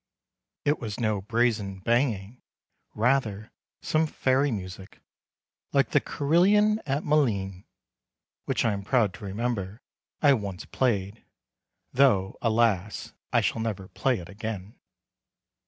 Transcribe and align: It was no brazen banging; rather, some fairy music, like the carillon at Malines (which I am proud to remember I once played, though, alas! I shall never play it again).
It 0.65 0.79
was 0.79 0.99
no 0.99 1.21
brazen 1.21 1.77
banging; 1.77 2.41
rather, 2.95 3.51
some 3.83 4.07
fairy 4.07 4.49
music, 4.49 4.99
like 5.73 5.91
the 5.91 5.99
carillon 6.01 6.79
at 6.87 7.03
Malines 7.03 7.65
(which 8.45 8.65
I 8.65 8.73
am 8.73 8.81
proud 8.81 9.13
to 9.13 9.25
remember 9.25 9.83
I 10.19 10.33
once 10.33 10.65
played, 10.65 11.23
though, 11.93 12.35
alas! 12.41 13.13
I 13.31 13.41
shall 13.41 13.61
never 13.61 13.89
play 13.89 14.17
it 14.17 14.27
again). 14.27 14.73